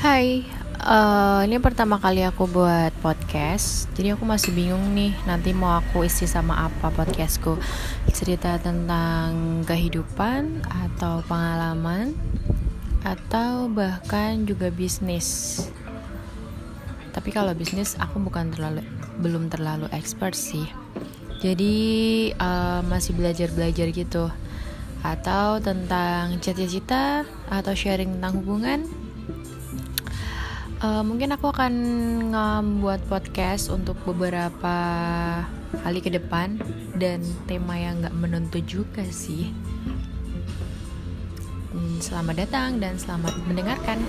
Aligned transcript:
Hai, 0.00 0.48
uh, 0.80 1.44
ini 1.44 1.60
pertama 1.60 2.00
kali 2.00 2.24
aku 2.24 2.48
buat 2.48 2.88
podcast 3.04 3.84
Jadi 3.92 4.16
aku 4.16 4.24
masih 4.24 4.48
bingung 4.56 4.96
nih 4.96 5.12
nanti 5.28 5.52
mau 5.52 5.76
aku 5.76 6.08
isi 6.08 6.24
sama 6.24 6.56
apa 6.56 6.88
podcastku? 6.88 7.60
Cerita 8.08 8.56
tentang 8.56 9.60
kehidupan 9.68 10.64
atau 10.64 11.20
pengalaman 11.28 12.16
Atau 13.04 13.68
bahkan 13.68 14.48
juga 14.48 14.72
bisnis. 14.72 15.60
Tapi 17.12 17.28
kalau 17.28 17.52
bisnis 17.52 17.92
aku 18.00 18.24
bukan 18.24 18.56
terlalu 18.56 18.80
belum 19.20 19.52
terlalu 19.52 19.84
expert 19.92 20.32
sih. 20.32 20.64
Jadi 21.44 21.76
uh, 22.40 22.80
masih 22.88 23.12
belajar-belajar 23.20 23.92
gitu. 23.92 24.32
Atau 25.04 25.60
tentang 25.60 26.40
cita-cita 26.40 27.28
atau 27.52 27.76
sharing 27.76 28.16
tentang 28.16 28.40
hubungan 28.40 29.09
Uh, 30.80 31.04
mungkin 31.04 31.28
aku 31.36 31.52
akan 31.52 31.72
membuat 32.32 33.04
podcast 33.04 33.68
untuk 33.68 34.00
beberapa 34.08 34.76
kali 35.84 36.00
ke 36.00 36.08
depan 36.08 36.56
dan 36.96 37.20
tema 37.44 37.76
yang 37.76 38.00
nggak 38.00 38.16
menentu 38.16 38.64
juga 38.64 39.04
sih. 39.12 39.52
Hmm, 41.70 42.00
selamat 42.00 42.48
datang 42.48 42.80
dan 42.80 42.96
selamat 42.96 43.36
mendengarkan. 43.44 44.00